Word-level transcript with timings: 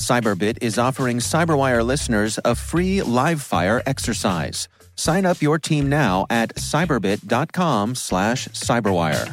Cyberbit 0.00 0.58
is 0.62 0.78
offering 0.78 1.18
Cyberwire 1.18 1.84
listeners 1.84 2.38
a 2.44 2.54
free 2.54 3.02
live 3.02 3.42
fire 3.42 3.82
exercise. 3.84 4.66
Sign 4.96 5.26
up 5.26 5.42
your 5.42 5.58
team 5.58 5.88
now 5.90 6.26
at 6.30 6.54
cyberbit.com 6.56 7.94
slash 7.94 8.48
cyberwire. 8.48 9.26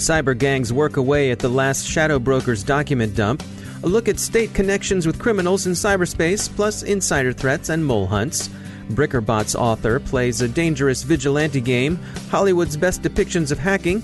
Cyber 0.00 0.36
gangs 0.36 0.72
work 0.72 0.96
away 0.96 1.30
at 1.30 1.38
the 1.38 1.48
last 1.48 1.86
Shadow 1.86 2.18
Brokers 2.18 2.64
document 2.64 3.14
dump. 3.14 3.44
A 3.84 3.86
look 3.86 4.08
at 4.08 4.18
state 4.18 4.52
connections 4.52 5.06
with 5.06 5.18
criminals 5.20 5.66
in 5.66 5.74
cyberspace, 5.74 6.54
plus 6.54 6.82
insider 6.82 7.32
threats 7.32 7.68
and 7.68 7.84
mole 7.84 8.06
hunts. 8.06 8.50
Brickerbot's 8.94 9.54
author 9.54 10.00
plays 10.00 10.40
a 10.40 10.48
dangerous 10.48 11.02
vigilante 11.02 11.60
game, 11.60 11.98
Hollywood's 12.30 12.76
best 12.76 13.02
depictions 13.02 13.50
of 13.50 13.58
hacking, 13.58 14.02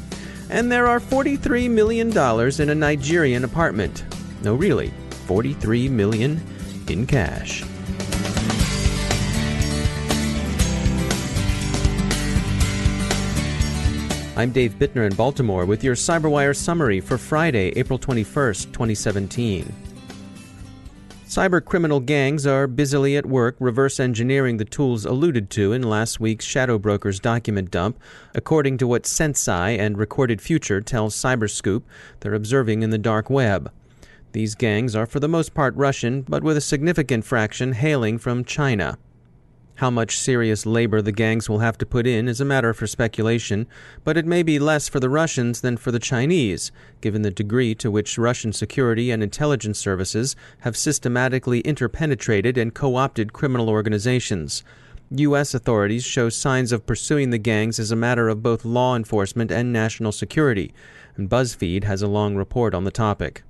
and 0.50 0.70
there 0.70 0.86
are 0.86 1.00
$43 1.00 1.70
million 1.70 2.08
in 2.08 2.70
a 2.70 2.74
Nigerian 2.74 3.44
apartment. 3.44 4.04
No, 4.42 4.54
really, 4.54 4.92
43 5.26 5.88
million 5.88 6.40
in 6.88 7.06
cash. 7.06 7.64
I'm 14.36 14.52
Dave 14.52 14.74
Bittner 14.74 15.06
in 15.06 15.16
Baltimore 15.16 15.64
with 15.64 15.82
your 15.82 15.94
CyberWire 15.94 16.54
summary 16.54 17.00
for 17.00 17.16
Friday, 17.16 17.72
April 17.76 17.98
21st, 17.98 18.72
2017. 18.72 19.85
Cyber 21.36 21.62
criminal 21.62 22.00
gangs 22.00 22.46
are 22.46 22.66
busily 22.66 23.14
at 23.14 23.26
work 23.26 23.56
reverse 23.60 24.00
engineering 24.00 24.56
the 24.56 24.64
tools 24.64 25.04
alluded 25.04 25.50
to 25.50 25.74
in 25.74 25.82
last 25.82 26.18
week's 26.18 26.46
Shadow 26.46 26.78
Brokers 26.78 27.20
document 27.20 27.70
dump, 27.70 27.98
according 28.34 28.78
to 28.78 28.86
what 28.86 29.02
SenseCy 29.02 29.78
and 29.78 29.98
Recorded 29.98 30.40
Future 30.40 30.80
tells 30.80 31.14
Cyberscoop 31.14 31.82
they're 32.20 32.32
observing 32.32 32.82
in 32.82 32.88
the 32.88 32.96
dark 32.96 33.28
web. 33.28 33.70
These 34.32 34.54
gangs 34.54 34.96
are 34.96 35.04
for 35.04 35.20
the 35.20 35.28
most 35.28 35.52
part 35.52 35.76
Russian, 35.76 36.22
but 36.22 36.42
with 36.42 36.56
a 36.56 36.62
significant 36.62 37.26
fraction 37.26 37.72
hailing 37.72 38.16
from 38.16 38.42
China. 38.42 38.96
How 39.76 39.90
much 39.90 40.18
serious 40.18 40.64
labor 40.64 41.02
the 41.02 41.12
gangs 41.12 41.50
will 41.50 41.58
have 41.58 41.76
to 41.76 41.84
put 41.84 42.06
in 42.06 42.28
is 42.28 42.40
a 42.40 42.46
matter 42.46 42.72
for 42.72 42.86
speculation, 42.86 43.66
but 44.04 44.16
it 44.16 44.24
may 44.24 44.42
be 44.42 44.58
less 44.58 44.88
for 44.88 45.00
the 45.00 45.10
Russians 45.10 45.60
than 45.60 45.76
for 45.76 45.92
the 45.92 45.98
Chinese, 45.98 46.72
given 47.02 47.20
the 47.20 47.30
degree 47.30 47.74
to 47.74 47.90
which 47.90 48.16
Russian 48.16 48.54
security 48.54 49.10
and 49.10 49.22
intelligence 49.22 49.78
services 49.78 50.34
have 50.60 50.78
systematically 50.78 51.60
interpenetrated 51.60 52.56
and 52.56 52.72
co 52.72 52.96
opted 52.96 53.34
criminal 53.34 53.68
organizations. 53.68 54.64
U.S. 55.10 55.52
authorities 55.52 56.04
show 56.04 56.30
signs 56.30 56.72
of 56.72 56.86
pursuing 56.86 57.28
the 57.28 57.36
gangs 57.36 57.78
as 57.78 57.90
a 57.90 57.96
matter 57.96 58.30
of 58.30 58.42
both 58.42 58.64
law 58.64 58.96
enforcement 58.96 59.52
and 59.52 59.74
national 59.74 60.12
security, 60.12 60.72
and 61.16 61.28
BuzzFeed 61.28 61.84
has 61.84 62.00
a 62.00 62.08
long 62.08 62.34
report 62.34 62.72
on 62.72 62.84
the 62.84 62.90
topic. 62.90 63.42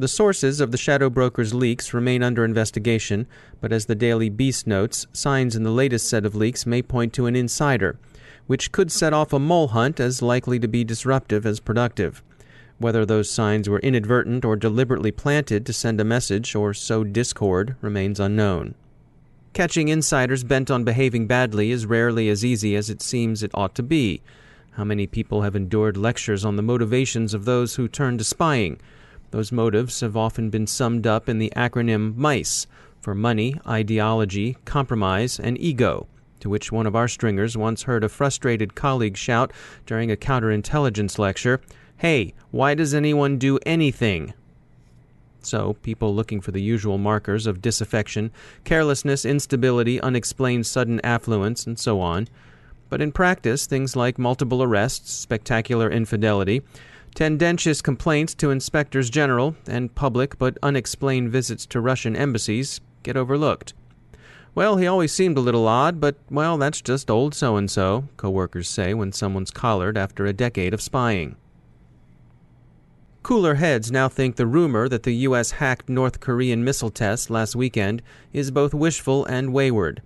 The 0.00 0.06
sources 0.06 0.60
of 0.60 0.70
the 0.70 0.78
Shadow 0.78 1.10
Brokers 1.10 1.52
leaks 1.52 1.92
remain 1.92 2.22
under 2.22 2.44
investigation, 2.44 3.26
but 3.60 3.72
as 3.72 3.86
the 3.86 3.96
Daily 3.96 4.28
Beast 4.28 4.64
notes, 4.64 5.08
signs 5.12 5.56
in 5.56 5.64
the 5.64 5.72
latest 5.72 6.08
set 6.08 6.24
of 6.24 6.36
leaks 6.36 6.64
may 6.64 6.82
point 6.82 7.12
to 7.14 7.26
an 7.26 7.34
insider, 7.34 7.98
which 8.46 8.70
could 8.70 8.92
set 8.92 9.12
off 9.12 9.32
a 9.32 9.40
mole 9.40 9.66
hunt 9.68 9.98
as 9.98 10.22
likely 10.22 10.60
to 10.60 10.68
be 10.68 10.84
disruptive 10.84 11.44
as 11.44 11.58
productive. 11.58 12.22
Whether 12.78 13.04
those 13.04 13.28
signs 13.28 13.68
were 13.68 13.80
inadvertent 13.80 14.44
or 14.44 14.54
deliberately 14.54 15.10
planted 15.10 15.66
to 15.66 15.72
send 15.72 16.00
a 16.00 16.04
message 16.04 16.54
or 16.54 16.72
sow 16.72 17.02
discord 17.02 17.74
remains 17.80 18.20
unknown. 18.20 18.76
Catching 19.52 19.88
insiders 19.88 20.44
bent 20.44 20.70
on 20.70 20.84
behaving 20.84 21.26
badly 21.26 21.72
is 21.72 21.86
rarely 21.86 22.28
as 22.28 22.44
easy 22.44 22.76
as 22.76 22.88
it 22.88 23.02
seems 23.02 23.42
it 23.42 23.50
ought 23.52 23.74
to 23.74 23.82
be. 23.82 24.22
How 24.74 24.84
many 24.84 25.08
people 25.08 25.42
have 25.42 25.56
endured 25.56 25.96
lectures 25.96 26.44
on 26.44 26.54
the 26.54 26.62
motivations 26.62 27.34
of 27.34 27.46
those 27.46 27.74
who 27.74 27.88
turn 27.88 28.16
to 28.18 28.22
spying? 28.22 28.78
Those 29.30 29.52
motives 29.52 30.00
have 30.00 30.16
often 30.16 30.48
been 30.50 30.66
summed 30.66 31.06
up 31.06 31.28
in 31.28 31.38
the 31.38 31.52
acronym 31.54 32.16
MICE 32.16 32.66
for 33.00 33.14
money, 33.14 33.56
ideology, 33.66 34.56
compromise, 34.64 35.38
and 35.38 35.60
ego, 35.60 36.06
to 36.40 36.48
which 36.48 36.72
one 36.72 36.86
of 36.86 36.96
our 36.96 37.08
stringers 37.08 37.56
once 37.56 37.82
heard 37.82 38.04
a 38.04 38.08
frustrated 38.08 38.74
colleague 38.74 39.16
shout 39.16 39.52
during 39.86 40.10
a 40.10 40.16
counterintelligence 40.16 41.18
lecture, 41.18 41.60
Hey, 41.98 42.32
why 42.50 42.74
does 42.74 42.94
anyone 42.94 43.38
do 43.38 43.58
anything? 43.66 44.32
So, 45.42 45.74
people 45.82 46.14
looking 46.14 46.40
for 46.40 46.52
the 46.52 46.62
usual 46.62 46.98
markers 46.98 47.46
of 47.46 47.62
disaffection, 47.62 48.30
carelessness, 48.64 49.24
instability, 49.24 50.00
unexplained 50.00 50.66
sudden 50.66 51.00
affluence, 51.04 51.66
and 51.66 51.78
so 51.78 52.00
on. 52.00 52.28
But 52.88 53.02
in 53.02 53.12
practice, 53.12 53.66
things 53.66 53.96
like 53.96 54.18
multiple 54.18 54.62
arrests, 54.62 55.12
spectacular 55.12 55.90
infidelity, 55.90 56.62
Tendentious 57.14 57.82
complaints 57.82 58.34
to 58.36 58.50
inspectors 58.50 59.10
general 59.10 59.56
and 59.66 59.94
public 59.94 60.38
but 60.38 60.56
unexplained 60.62 61.30
visits 61.30 61.66
to 61.66 61.80
Russian 61.80 62.14
embassies 62.14 62.80
get 63.02 63.16
overlooked. 63.16 63.74
Well, 64.54 64.76
he 64.76 64.86
always 64.86 65.12
seemed 65.12 65.38
a 65.38 65.40
little 65.40 65.68
odd, 65.68 66.00
but, 66.00 66.16
well, 66.30 66.58
that's 66.58 66.80
just 66.80 67.10
old 67.10 67.34
so 67.34 67.56
and 67.56 67.70
so, 67.70 68.08
co 68.16 68.30
workers 68.30 68.68
say 68.68 68.94
when 68.94 69.12
someone's 69.12 69.50
collared 69.50 69.96
after 69.96 70.26
a 70.26 70.32
decade 70.32 70.74
of 70.74 70.82
spying. 70.82 71.36
Cooler 73.22 73.56
heads 73.56 73.92
now 73.92 74.08
think 74.08 74.36
the 74.36 74.46
rumor 74.46 74.88
that 74.88 75.02
the 75.02 75.14
U.S. 75.14 75.52
hacked 75.52 75.88
North 75.88 76.18
Korean 76.18 76.64
missile 76.64 76.90
test 76.90 77.30
last 77.30 77.54
weekend 77.54 78.00
is 78.32 78.50
both 78.50 78.72
wishful 78.72 79.24
and 79.26 79.52
wayward. 79.52 80.02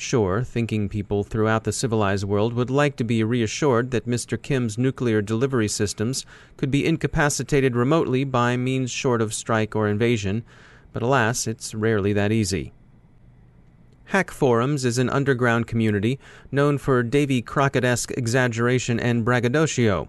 Sure, 0.00 0.44
thinking 0.44 0.88
people 0.88 1.24
throughout 1.24 1.64
the 1.64 1.72
civilized 1.72 2.22
world 2.22 2.52
would 2.52 2.70
like 2.70 2.94
to 2.94 3.02
be 3.02 3.24
reassured 3.24 3.90
that 3.90 4.06
Mr. 4.06 4.40
Kim's 4.40 4.78
nuclear 4.78 5.20
delivery 5.20 5.66
systems 5.66 6.24
could 6.56 6.70
be 6.70 6.86
incapacitated 6.86 7.74
remotely 7.74 8.22
by 8.22 8.56
means 8.56 8.92
short 8.92 9.20
of 9.20 9.34
strike 9.34 9.74
or 9.74 9.88
invasion, 9.88 10.44
but 10.92 11.02
alas, 11.02 11.48
it's 11.48 11.74
rarely 11.74 12.12
that 12.12 12.30
easy. 12.30 12.72
Hack 14.04 14.30
Forums 14.30 14.84
is 14.84 14.98
an 14.98 15.10
underground 15.10 15.66
community 15.66 16.20
known 16.52 16.78
for 16.78 17.02
Davy 17.02 17.42
Crockett-esque 17.42 18.12
exaggeration 18.12 19.00
and 19.00 19.24
braggadocio. 19.24 20.08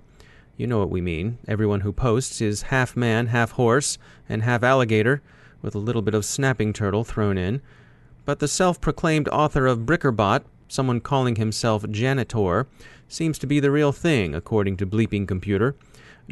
You 0.55 0.67
know 0.67 0.77
what 0.77 0.91
we 0.91 1.01
mean. 1.01 1.39
Everyone 1.47 1.81
who 1.81 1.91
posts 1.91 2.41
is 2.41 2.61
half 2.61 2.95
man, 2.95 3.25
half 3.27 3.53
horse, 3.53 3.97
and 4.29 4.43
half 4.43 4.61
alligator, 4.61 5.23
with 5.63 5.73
a 5.73 5.79
little 5.79 6.03
bit 6.03 6.13
of 6.13 6.25
snapping 6.25 6.73
turtle 6.73 7.03
thrown 7.03 7.39
in 7.39 7.63
but 8.25 8.39
the 8.39 8.47
self 8.47 8.79
proclaimed 8.79 9.27
author 9.29 9.65
of 9.65 9.79
Brickerbot, 9.79 10.43
someone 10.67 10.99
calling 10.99 11.35
himself 11.35 11.89
Janitor, 11.89 12.67
seems 13.07 13.39
to 13.39 13.47
be 13.47 13.59
the 13.59 13.71
real 13.71 13.91
thing, 13.91 14.35
according 14.35 14.77
to 14.77 14.85
Bleeping 14.85 15.27
Computer. 15.27 15.75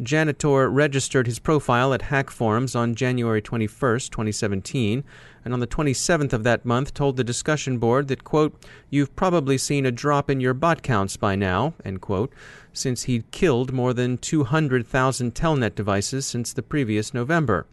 Janitor 0.02 0.70
registered 0.70 1.26
his 1.26 1.40
profile 1.40 1.92
at 1.92 2.02
Hack 2.02 2.30
Forums 2.30 2.76
on 2.76 2.94
January 2.94 3.42
21, 3.42 3.68
2017, 3.98 5.02
and 5.44 5.54
on 5.54 5.60
the 5.60 5.66
27th 5.66 6.32
of 6.32 6.44
that 6.44 6.64
month 6.64 6.94
told 6.94 7.16
the 7.16 7.24
discussion 7.24 7.78
board 7.78 8.06
that, 8.08 8.22
quote, 8.22 8.54
You've 8.90 9.16
probably 9.16 9.58
seen 9.58 9.84
a 9.86 9.90
drop 9.90 10.30
in 10.30 10.40
your 10.40 10.54
bot 10.54 10.82
counts 10.82 11.16
by 11.16 11.34
now, 11.34 11.74
end 11.84 12.00
quote, 12.00 12.32
since 12.72 13.04
he'd 13.04 13.30
killed 13.32 13.72
more 13.72 13.92
than 13.92 14.18
200,000 14.18 15.34
Telnet 15.34 15.74
devices 15.74 16.26
since 16.26 16.52
the 16.52 16.62
previous 16.62 17.12
November. 17.12 17.66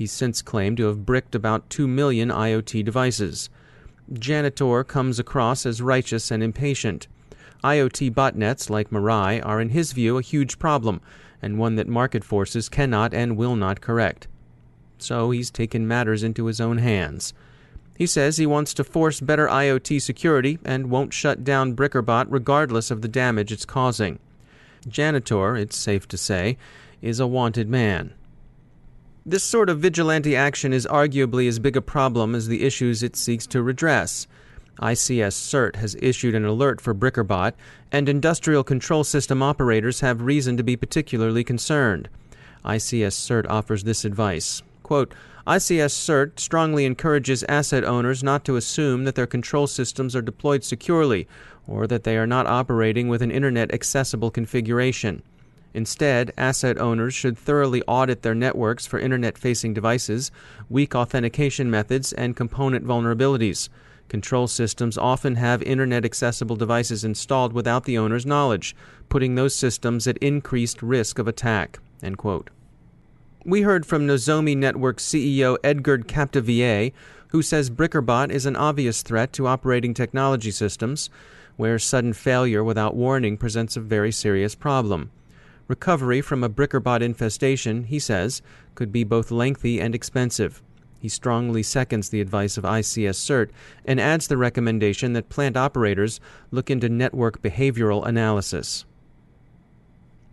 He's 0.00 0.12
since 0.12 0.40
claimed 0.40 0.78
to 0.78 0.86
have 0.86 1.04
bricked 1.04 1.34
about 1.34 1.68
2 1.68 1.86
million 1.86 2.30
IoT 2.30 2.86
devices. 2.86 3.50
Janitor 4.10 4.82
comes 4.82 5.18
across 5.18 5.66
as 5.66 5.82
righteous 5.82 6.30
and 6.30 6.42
impatient. 6.42 7.06
IoT 7.62 8.14
botnets 8.14 8.70
like 8.70 8.88
Mirai 8.88 9.44
are, 9.44 9.60
in 9.60 9.68
his 9.68 9.92
view, 9.92 10.16
a 10.16 10.22
huge 10.22 10.58
problem, 10.58 11.02
and 11.42 11.58
one 11.58 11.74
that 11.74 11.86
market 11.86 12.24
forces 12.24 12.70
cannot 12.70 13.12
and 13.12 13.36
will 13.36 13.56
not 13.56 13.82
correct. 13.82 14.26
so 14.96 15.32
he's 15.32 15.50
taken 15.50 15.86
matters 15.86 16.22
into 16.22 16.46
his 16.46 16.62
own 16.62 16.78
hands. 16.78 17.34
He 17.98 18.06
says 18.06 18.38
he 18.38 18.46
wants 18.46 18.72
to 18.72 18.84
force 18.84 19.20
better 19.20 19.48
IoT 19.48 20.00
security 20.00 20.58
and 20.64 20.88
won't 20.88 21.12
shut 21.12 21.44
down 21.44 21.76
Brickerbot 21.76 22.24
regardless 22.30 22.90
of 22.90 23.02
the 23.02 23.08
damage 23.08 23.52
it's 23.52 23.66
causing. 23.66 24.18
Janitor, 24.88 25.58
it's 25.58 25.76
safe 25.76 26.08
to 26.08 26.16
say, 26.16 26.56
is 27.02 27.20
a 27.20 27.26
wanted 27.26 27.68
man. 27.68 28.14
This 29.26 29.44
sort 29.44 29.68
of 29.68 29.80
vigilante 29.80 30.34
action 30.34 30.72
is 30.72 30.86
arguably 30.86 31.46
as 31.46 31.58
big 31.58 31.76
a 31.76 31.82
problem 31.82 32.34
as 32.34 32.48
the 32.48 32.62
issues 32.62 33.02
it 33.02 33.16
seeks 33.16 33.46
to 33.48 33.62
redress. 33.62 34.26
ICS 34.80 35.34
CERT 35.34 35.76
has 35.76 35.94
issued 36.00 36.34
an 36.34 36.46
alert 36.46 36.80
for 36.80 36.94
Brickerbot, 36.94 37.52
and 37.92 38.08
industrial 38.08 38.64
control 38.64 39.04
system 39.04 39.42
operators 39.42 40.00
have 40.00 40.22
reason 40.22 40.56
to 40.56 40.62
be 40.62 40.74
particularly 40.74 41.44
concerned. 41.44 42.08
ICS 42.64 43.12
CERT 43.12 43.46
offers 43.50 43.84
this 43.84 44.06
advice 44.06 44.62
Quote, 44.82 45.12
ICS 45.46 45.92
CERT 45.92 46.40
strongly 46.40 46.86
encourages 46.86 47.44
asset 47.44 47.84
owners 47.84 48.24
not 48.24 48.42
to 48.46 48.56
assume 48.56 49.04
that 49.04 49.16
their 49.16 49.26
control 49.26 49.66
systems 49.66 50.16
are 50.16 50.22
deployed 50.22 50.64
securely 50.64 51.28
or 51.66 51.86
that 51.86 52.04
they 52.04 52.16
are 52.16 52.26
not 52.26 52.46
operating 52.46 53.08
with 53.08 53.20
an 53.20 53.30
Internet 53.30 53.74
accessible 53.74 54.30
configuration. 54.30 55.22
Instead, 55.72 56.32
asset 56.36 56.78
owners 56.78 57.14
should 57.14 57.38
thoroughly 57.38 57.82
audit 57.86 58.22
their 58.22 58.34
networks 58.34 58.86
for 58.86 58.98
Internet 58.98 59.38
facing 59.38 59.72
devices, 59.72 60.30
weak 60.68 60.94
authentication 60.94 61.70
methods, 61.70 62.12
and 62.12 62.36
component 62.36 62.84
vulnerabilities. 62.84 63.68
Control 64.08 64.48
systems 64.48 64.98
often 64.98 65.36
have 65.36 65.62
Internet 65.62 66.04
accessible 66.04 66.56
devices 66.56 67.04
installed 67.04 67.52
without 67.52 67.84
the 67.84 67.96
owner's 67.96 68.26
knowledge, 68.26 68.74
putting 69.08 69.36
those 69.36 69.54
systems 69.54 70.08
at 70.08 70.18
increased 70.18 70.82
risk 70.82 71.20
of 71.20 71.28
attack. 71.28 71.78
We 73.44 73.62
heard 73.62 73.86
from 73.86 74.06
Nozomi 74.06 74.56
Network 74.56 74.98
CEO 74.98 75.56
Edgard 75.62 76.08
Capdevielle, 76.08 76.92
who 77.28 77.40
says 77.40 77.70
Brickerbot 77.70 78.30
is 78.30 78.44
an 78.44 78.56
obvious 78.56 79.02
threat 79.02 79.32
to 79.34 79.46
operating 79.46 79.94
technology 79.94 80.50
systems, 80.50 81.08
where 81.56 81.78
sudden 81.78 82.12
failure 82.12 82.64
without 82.64 82.96
warning 82.96 83.36
presents 83.36 83.76
a 83.76 83.80
very 83.80 84.10
serious 84.10 84.56
problem. 84.56 85.12
Recovery 85.70 86.20
from 86.20 86.42
a 86.42 86.50
Brickerbot 86.50 87.00
infestation, 87.00 87.84
he 87.84 88.00
says, 88.00 88.42
could 88.74 88.90
be 88.90 89.04
both 89.04 89.30
lengthy 89.30 89.80
and 89.80 89.94
expensive. 89.94 90.64
He 90.98 91.08
strongly 91.08 91.62
seconds 91.62 92.08
the 92.08 92.20
advice 92.20 92.58
of 92.58 92.64
ICS 92.64 93.14
CERT 93.14 93.50
and 93.84 94.00
adds 94.00 94.26
the 94.26 94.36
recommendation 94.36 95.12
that 95.12 95.28
plant 95.28 95.56
operators 95.56 96.18
look 96.50 96.72
into 96.72 96.88
network 96.88 97.40
behavioral 97.40 98.04
analysis. 98.04 98.84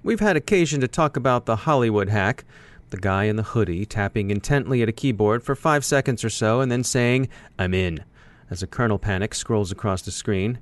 We've 0.01 0.21
had 0.21 0.37
occasion 0.37 0.81
to 0.81 0.87
talk 0.87 1.15
about 1.15 1.45
the 1.45 1.57
Hollywood 1.57 2.09
hack, 2.09 2.43
the 2.89 2.97
guy 2.97 3.25
in 3.25 3.35
the 3.35 3.43
hoodie 3.43 3.85
tapping 3.85 4.31
intently 4.31 4.81
at 4.81 4.89
a 4.89 4.91
keyboard 4.91 5.43
for 5.43 5.55
five 5.55 5.85
seconds 5.85 6.23
or 6.23 6.31
so 6.31 6.61
and 6.61 6.71
then 6.71 6.83
saying, 6.83 7.29
I'm 7.59 7.75
in, 7.75 8.03
as 8.49 8.63
a 8.63 8.67
kernel 8.67 8.97
panic 8.97 9.35
scrolls 9.35 9.71
across 9.71 10.01
the 10.01 10.09
screen. 10.09 10.57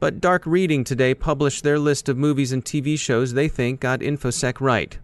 But 0.00 0.20
Dark 0.20 0.44
Reading 0.44 0.84
today 0.84 1.14
published 1.14 1.62
their 1.62 1.78
list 1.78 2.08
of 2.08 2.16
movies 2.16 2.52
and 2.52 2.64
TV 2.64 2.98
shows 2.98 3.32
they 3.32 3.48
think 3.48 3.80
got 3.80 4.00
InfoSec 4.00 4.60
right. 4.60 4.98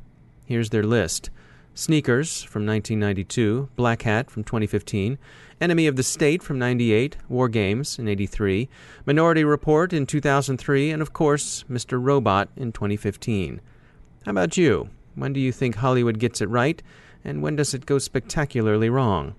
Here's 0.45 0.71
their 0.71 0.83
list 0.83 1.31
Sneakers 1.75 2.43
from 2.43 2.67
1992, 2.67 3.71
Black 3.77 4.03
Hat 4.03 4.31
from 4.31 4.45
2015, 4.45 5.17
Enemy 5.61 5.87
of 5.87 5.97
the 5.97 6.03
State 6.03 6.43
from 6.43 6.59
98, 6.59 7.17
War 7.29 7.49
Games 7.49 7.99
in 7.99 8.09
83, 8.09 8.69
Minority 9.07 9.45
Report 9.45 9.93
in 9.93 10.05
2003, 10.05 10.91
and 10.91 11.01
of 11.01 11.13
course, 11.13 11.65
Mr. 11.71 12.03
Robot 12.03 12.49
in 12.57 12.73
2015. 12.73 13.61
How 14.25 14.31
about 14.33 14.57
you? 14.57 14.91
When 15.15 15.33
do 15.33 15.41
you 15.41 15.53
think 15.53 15.77
Hollywood 15.77 16.19
gets 16.19 16.41
it 16.41 16.49
right? 16.49 16.83
And 17.25 17.43
when 17.43 17.57
does 17.57 17.73
it 17.73 17.87
go 17.87 17.99
spectacularly 17.99 18.91
wrong? 18.91 19.35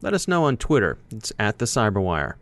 Let 0.00 0.14
us 0.14 0.28
know 0.28 0.44
on 0.44 0.56
Twitter. 0.56 0.98
It's 1.10 1.32
at 1.38 1.58
the 1.58 1.64
Cyberwire. 1.64 2.34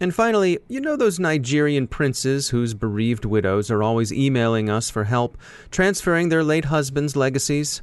And 0.00 0.14
finally, 0.14 0.58
you 0.68 0.80
know 0.80 0.96
those 0.96 1.18
Nigerian 1.18 1.88
princes 1.88 2.50
whose 2.50 2.72
bereaved 2.72 3.24
widows 3.24 3.70
are 3.70 3.82
always 3.82 4.12
emailing 4.12 4.70
us 4.70 4.90
for 4.90 5.04
help 5.04 5.36
transferring 5.70 6.28
their 6.28 6.44
late 6.44 6.66
husbands' 6.66 7.16
legacies? 7.16 7.82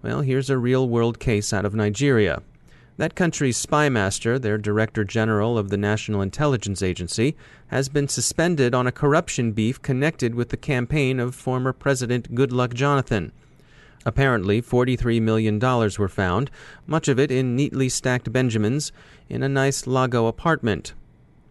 Well, 0.00 0.20
here's 0.20 0.48
a 0.48 0.58
real 0.58 0.88
world 0.88 1.18
case 1.18 1.52
out 1.52 1.64
of 1.64 1.74
Nigeria. 1.74 2.42
That 2.98 3.16
country's 3.16 3.64
spymaster, 3.64 4.40
their 4.40 4.56
director 4.56 5.04
general 5.04 5.58
of 5.58 5.68
the 5.68 5.76
National 5.76 6.22
Intelligence 6.22 6.82
Agency, 6.82 7.36
has 7.66 7.88
been 7.88 8.08
suspended 8.08 8.74
on 8.74 8.86
a 8.86 8.92
corruption 8.92 9.52
beef 9.52 9.82
connected 9.82 10.34
with 10.34 10.50
the 10.50 10.56
campaign 10.56 11.18
of 11.18 11.34
former 11.34 11.72
President 11.72 12.34
Goodluck 12.34 12.74
Jonathan. 12.74 13.32
Apparently, 14.06 14.62
$43 14.62 15.20
million 15.20 15.58
were 15.58 16.08
found, 16.08 16.50
much 16.86 17.08
of 17.08 17.18
it 17.18 17.32
in 17.32 17.56
neatly 17.56 17.88
stacked 17.88 18.32
Benjamins, 18.32 18.92
in 19.28 19.42
a 19.42 19.48
nice 19.48 19.86
Lagos 19.86 20.30
apartment. 20.30 20.94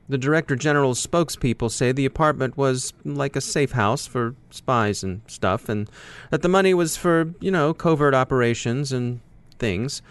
The 0.07 0.18
Director 0.19 0.56
General's 0.56 1.06
spokespeople 1.06 1.72
say 1.72 1.92
the 1.92 2.06
apartment 2.06 2.57
was 2.57 2.94
like 3.04 3.36
a 3.36 3.42
safe 3.42 3.72
house 3.72 4.06
for 4.06 4.36
spies 4.52 5.04
and 5.04 5.22
stuff, 5.25 5.68
and 5.68 5.90
that 6.30 6.44
the 6.44 6.48
money 6.50 6.75
was 6.75 6.96
for, 6.96 7.34
you 7.40 7.50
know, 7.50 7.74
covert 7.74 8.13
operations 8.13 8.92
and 8.92 9.19
things. 9.57 10.04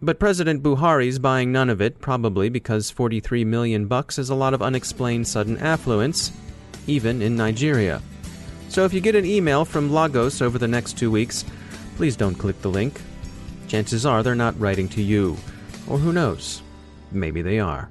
But 0.00 0.18
President 0.18 0.62
Buhari's 0.62 1.18
buying 1.18 1.52
none 1.52 1.68
of 1.68 1.82
it, 1.82 2.00
probably 2.00 2.48
because 2.48 2.90
43 2.90 3.44
million 3.44 3.86
bucks 3.86 4.18
is 4.18 4.30
a 4.30 4.34
lot 4.34 4.54
of 4.54 4.62
unexplained 4.62 5.28
sudden 5.28 5.58
affluence, 5.58 6.32
even 6.86 7.20
in 7.20 7.36
Nigeria. 7.36 8.00
So 8.70 8.84
if 8.86 8.94
you 8.94 9.02
get 9.02 9.14
an 9.14 9.26
email 9.26 9.66
from 9.66 9.92
Lagos 9.92 10.40
over 10.40 10.58
the 10.58 10.66
next 10.66 10.96
two 10.98 11.10
weeks, 11.10 11.44
please 11.96 12.16
don't 12.16 12.34
click 12.34 12.60
the 12.62 12.70
link. 12.70 13.00
Chances 13.68 14.06
are 14.06 14.22
they're 14.22 14.34
not 14.34 14.58
writing 14.58 14.88
to 14.88 15.02
you. 15.02 15.36
Or 15.86 15.98
who 15.98 16.12
knows? 16.14 16.62
Maybe 17.10 17.42
they 17.42 17.60
are. 17.60 17.90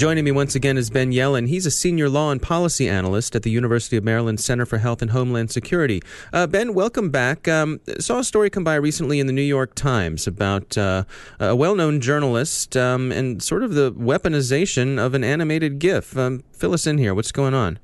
Joining 0.00 0.24
me 0.24 0.32
once 0.32 0.54
again 0.54 0.78
is 0.78 0.88
Ben 0.88 1.12
Yelin. 1.12 1.46
He's 1.46 1.66
a 1.66 1.70
senior 1.70 2.08
law 2.08 2.30
and 2.30 2.40
policy 2.40 2.88
analyst 2.88 3.36
at 3.36 3.42
the 3.42 3.50
University 3.50 3.98
of 3.98 4.02
Maryland 4.02 4.40
Center 4.40 4.64
for 4.64 4.78
Health 4.78 5.02
and 5.02 5.10
Homeland 5.10 5.50
Security. 5.50 6.02
Uh, 6.32 6.46
ben, 6.46 6.72
welcome 6.72 7.10
back. 7.10 7.46
Um, 7.46 7.82
saw 7.98 8.20
a 8.20 8.24
story 8.24 8.48
come 8.48 8.64
by 8.64 8.76
recently 8.76 9.20
in 9.20 9.26
the 9.26 9.32
New 9.34 9.42
York 9.42 9.74
Times 9.74 10.26
about 10.26 10.78
uh, 10.78 11.04
a 11.38 11.54
well 11.54 11.74
known 11.74 12.00
journalist 12.00 12.78
um, 12.78 13.12
and 13.12 13.42
sort 13.42 13.62
of 13.62 13.74
the 13.74 13.92
weaponization 13.92 14.98
of 14.98 15.12
an 15.12 15.22
animated 15.22 15.78
GIF. 15.78 16.16
Um, 16.16 16.44
fill 16.50 16.72
us 16.72 16.86
in 16.86 16.96
here. 16.96 17.14
What's 17.14 17.30
going 17.30 17.52
on? 17.52 17.78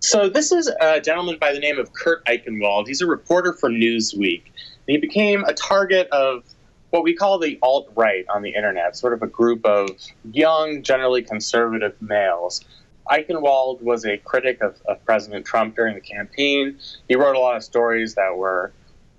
So, 0.00 0.28
this 0.28 0.50
is 0.50 0.66
a 0.80 1.00
gentleman 1.00 1.38
by 1.40 1.52
the 1.52 1.60
name 1.60 1.78
of 1.78 1.92
Kurt 1.92 2.26
Eichenwald. 2.26 2.88
He's 2.88 3.00
a 3.00 3.06
reporter 3.06 3.52
for 3.52 3.70
Newsweek. 3.70 4.42
He 4.88 4.96
became 4.96 5.44
a 5.44 5.54
target 5.54 6.08
of 6.08 6.42
what 6.90 7.02
we 7.02 7.14
call 7.14 7.38
the 7.38 7.58
alt 7.62 7.90
right 7.94 8.24
on 8.28 8.42
the 8.42 8.50
internet, 8.50 8.96
sort 8.96 9.12
of 9.12 9.22
a 9.22 9.26
group 9.26 9.64
of 9.64 9.90
young, 10.32 10.82
generally 10.82 11.22
conservative 11.22 11.94
males. 12.00 12.64
Eichenwald 13.10 13.80
was 13.82 14.04
a 14.04 14.18
critic 14.18 14.62
of, 14.62 14.80
of, 14.86 15.04
President 15.04 15.44
Trump 15.44 15.74
during 15.74 15.94
the 15.94 16.00
campaign. 16.00 16.78
He 17.08 17.16
wrote 17.16 17.34
a 17.34 17.40
lot 17.40 17.56
of 17.56 17.64
stories 17.64 18.14
that 18.14 18.36
were 18.36 18.72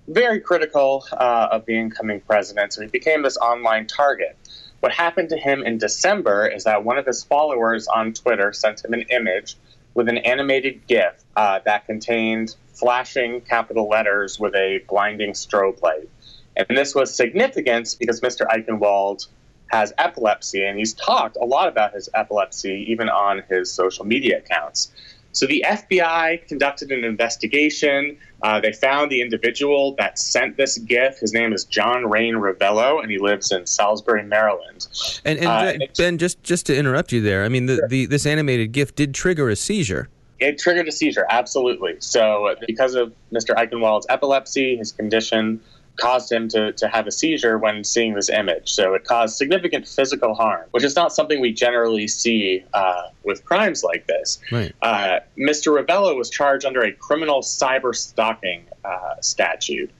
very 0.08 0.40
critical 0.40 1.04
uh, 1.12 1.48
of 1.50 1.66
the 1.66 1.78
incoming 1.78 2.20
president, 2.20 2.72
so 2.72 2.82
he 2.82 2.88
became 2.88 3.22
this 3.22 3.36
online 3.36 3.86
target. 3.86 4.36
What 4.80 4.92
happened 4.92 5.28
to 5.28 5.36
him 5.36 5.62
in 5.62 5.78
December 5.78 6.46
is 6.46 6.64
that 6.64 6.84
one 6.84 6.98
of 6.98 7.06
his 7.06 7.22
followers 7.22 7.86
on 7.86 8.12
Twitter 8.12 8.52
sent 8.52 8.84
him 8.84 8.94
an 8.94 9.02
image 9.10 9.56
with 9.94 10.08
an 10.08 10.18
animated 10.18 10.86
GIF 10.86 11.22
uh, 11.36 11.60
that 11.64 11.86
contained 11.86 12.56
flashing 12.72 13.42
capital 13.42 13.88
letters 13.88 14.40
with 14.40 14.54
a 14.54 14.82
blinding 14.88 15.32
strobe 15.32 15.80
light. 15.82 16.08
And 16.56 16.66
this 16.76 16.94
was 16.94 17.14
significant 17.14 17.96
because 17.98 18.20
Mr. 18.20 18.46
Eichenwald 18.46 19.26
has 19.68 19.92
epilepsy, 19.98 20.64
and 20.64 20.78
he's 20.78 20.92
talked 20.94 21.36
a 21.36 21.44
lot 21.44 21.68
about 21.68 21.94
his 21.94 22.08
epilepsy 22.14 22.84
even 22.88 23.08
on 23.08 23.42
his 23.48 23.72
social 23.72 24.04
media 24.04 24.38
accounts. 24.38 24.92
So 25.32 25.46
the 25.46 25.64
FBI 25.66 26.46
conducted 26.46 26.92
an 26.92 27.04
investigation. 27.04 28.18
Uh, 28.42 28.60
they 28.60 28.72
found 28.72 29.10
the 29.10 29.22
individual 29.22 29.94
that 29.98 30.18
sent 30.18 30.58
this 30.58 30.76
GIF. 30.76 31.18
His 31.18 31.32
name 31.32 31.54
is 31.54 31.64
John 31.64 32.10
Rayne 32.10 32.34
Rivello, 32.34 33.02
and 33.02 33.10
he 33.10 33.18
lives 33.18 33.50
in 33.50 33.66
Salisbury, 33.66 34.24
Maryland. 34.24 34.86
And, 35.24 35.38
and 35.38 35.82
uh, 35.82 35.86
Ben, 35.96 36.18
just 36.18 36.42
just 36.42 36.66
to 36.66 36.76
interrupt 36.76 37.12
you 37.12 37.22
there, 37.22 37.44
I 37.44 37.48
mean, 37.48 37.64
the, 37.64 37.76
sure. 37.76 37.88
the, 37.88 38.06
this 38.06 38.26
animated 38.26 38.72
GIF 38.72 38.94
did 38.94 39.14
trigger 39.14 39.48
a 39.48 39.56
seizure. 39.56 40.10
It 40.38 40.58
triggered 40.58 40.88
a 40.88 40.92
seizure, 40.92 41.24
absolutely. 41.30 41.96
So 42.00 42.54
because 42.66 42.94
of 42.94 43.14
Mr. 43.32 43.54
Eichenwald's 43.54 44.06
epilepsy, 44.08 44.76
his 44.76 44.92
condition, 44.92 45.60
caused 45.96 46.32
him 46.32 46.48
to, 46.48 46.72
to 46.72 46.88
have 46.88 47.06
a 47.06 47.12
seizure 47.12 47.58
when 47.58 47.84
seeing 47.84 48.14
this 48.14 48.30
image. 48.30 48.72
So 48.72 48.94
it 48.94 49.04
caused 49.04 49.36
significant 49.36 49.86
physical 49.86 50.34
harm, 50.34 50.66
which 50.70 50.84
is 50.84 50.96
not 50.96 51.12
something 51.12 51.40
we 51.40 51.52
generally 51.52 52.08
see 52.08 52.64
uh, 52.72 53.08
with 53.24 53.44
crimes 53.44 53.84
like 53.84 54.06
this. 54.06 54.38
Right. 54.50 54.72
Uh, 54.82 55.20
Mr. 55.38 55.78
Rivello 55.78 56.16
was 56.16 56.30
charged 56.30 56.64
under 56.64 56.82
a 56.82 56.92
criminal 56.92 57.40
cyber 57.42 57.94
stalking 57.94 58.64
uh, 58.84 59.14
statute. 59.20 59.90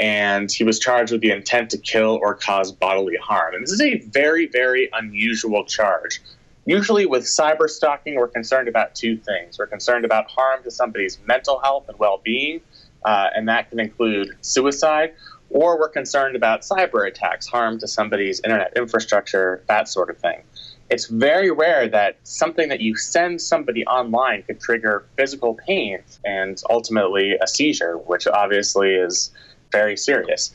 And 0.00 0.50
he 0.50 0.62
was 0.62 0.78
charged 0.78 1.10
with 1.10 1.22
the 1.22 1.32
intent 1.32 1.70
to 1.70 1.78
kill 1.78 2.20
or 2.22 2.34
cause 2.34 2.70
bodily 2.70 3.16
harm. 3.16 3.54
And 3.54 3.64
this 3.64 3.72
is 3.72 3.80
a 3.80 3.98
very, 3.98 4.46
very 4.46 4.88
unusual 4.92 5.64
charge. 5.64 6.20
Usually, 6.66 7.06
with 7.06 7.24
cyber 7.24 7.68
stalking, 7.68 8.16
we're 8.16 8.28
concerned 8.28 8.68
about 8.68 8.94
two 8.94 9.16
things. 9.16 9.58
We're 9.58 9.66
concerned 9.66 10.04
about 10.04 10.30
harm 10.30 10.62
to 10.64 10.70
somebody's 10.70 11.18
mental 11.26 11.58
health 11.60 11.88
and 11.88 11.98
well 11.98 12.20
being, 12.22 12.60
uh, 13.04 13.28
and 13.34 13.48
that 13.48 13.70
can 13.70 13.80
include 13.80 14.36
suicide, 14.40 15.14
or 15.50 15.78
we're 15.78 15.88
concerned 15.88 16.36
about 16.36 16.62
cyber 16.62 17.06
attacks, 17.06 17.46
harm 17.46 17.78
to 17.78 17.88
somebody's 17.88 18.40
internet 18.40 18.72
infrastructure, 18.76 19.62
that 19.68 19.88
sort 19.88 20.10
of 20.10 20.18
thing. 20.18 20.42
It's 20.90 21.06
very 21.06 21.50
rare 21.50 21.86
that 21.88 22.16
something 22.22 22.70
that 22.70 22.80
you 22.80 22.96
send 22.96 23.42
somebody 23.42 23.84
online 23.86 24.42
could 24.42 24.60
trigger 24.60 25.06
physical 25.16 25.54
pain 25.54 26.02
and 26.24 26.60
ultimately 26.70 27.34
a 27.42 27.46
seizure, 27.46 27.98
which 27.98 28.26
obviously 28.26 28.94
is 28.94 29.30
very 29.70 29.96
serious. 29.96 30.50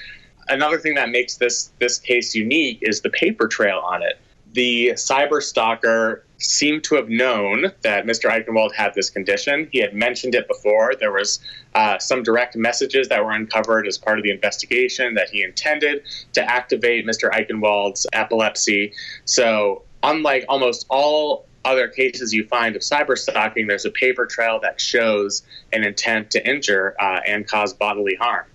Another 0.49 0.79
thing 0.79 0.95
that 0.95 1.09
makes 1.09 1.37
this 1.37 1.71
this 1.79 1.99
case 1.99 2.35
unique 2.35 2.79
is 2.81 3.01
the 3.01 3.09
paper 3.09 3.47
trail 3.47 3.81
on 3.85 4.01
it. 4.01 4.19
The 4.53 4.93
cyber 4.95 5.41
stalker 5.41 6.25
seemed 6.43 6.83
to 6.85 6.95
have 6.95 7.09
known 7.09 7.71
that 7.81 8.05
Mr. 8.05 8.29
Eichenwald 8.29 8.73
had 8.73 8.93
this 8.93 9.09
condition. 9.09 9.69
He 9.71 9.79
had 9.79 9.93
mentioned 9.93 10.35
it 10.35 10.47
before. 10.47 10.93
There 10.99 11.11
was 11.11 11.39
uh, 11.73 11.97
some 11.99 12.23
direct 12.23 12.55
messages 12.55 13.07
that 13.09 13.23
were 13.23 13.31
uncovered 13.31 13.87
as 13.87 13.97
part 13.97 14.19
of 14.19 14.23
the 14.23 14.31
investigation 14.31 15.13
that 15.15 15.29
he 15.29 15.41
intended 15.41 16.03
to 16.33 16.43
activate 16.43 17.05
Mr. 17.05 17.31
Eichenwald's 17.31 18.05
epilepsy. 18.13 18.93
So, 19.25 19.83
unlike 20.03 20.45
almost 20.49 20.85
all 20.89 21.47
other 21.65 21.87
cases 21.87 22.33
you 22.33 22.45
find 22.47 22.75
of 22.75 22.81
cyber 22.81 23.17
stalking, 23.17 23.67
there's 23.67 23.85
a 23.85 23.91
paper 23.91 24.25
trail 24.25 24.59
that 24.61 24.79
shows 24.79 25.43
an 25.71 25.83
intent 25.83 26.31
to 26.31 26.47
injure 26.47 26.95
uh, 26.99 27.21
and 27.25 27.47
cause 27.47 27.73
bodily 27.73 28.15
harm. 28.15 28.45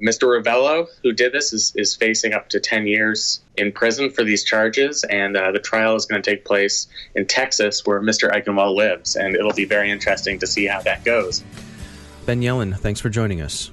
Mr. 0.00 0.28
Rivello, 0.28 0.86
who 1.02 1.12
did 1.12 1.32
this, 1.32 1.52
is, 1.52 1.72
is 1.74 1.96
facing 1.96 2.32
up 2.32 2.48
to 2.50 2.60
10 2.60 2.86
years 2.86 3.40
in 3.56 3.72
prison 3.72 4.10
for 4.10 4.22
these 4.22 4.44
charges, 4.44 5.02
and 5.04 5.36
uh, 5.36 5.50
the 5.50 5.58
trial 5.58 5.96
is 5.96 6.06
going 6.06 6.22
to 6.22 6.30
take 6.30 6.44
place 6.44 6.86
in 7.14 7.26
Texas, 7.26 7.84
where 7.84 8.00
Mr. 8.00 8.30
Eichenwald 8.30 8.76
lives, 8.76 9.16
and 9.16 9.34
it'll 9.34 9.52
be 9.52 9.64
very 9.64 9.90
interesting 9.90 10.38
to 10.38 10.46
see 10.46 10.66
how 10.66 10.80
that 10.82 11.04
goes. 11.04 11.42
Ben 12.26 12.42
Yelin, 12.42 12.76
thanks 12.78 13.00
for 13.00 13.08
joining 13.08 13.40
us. 13.40 13.72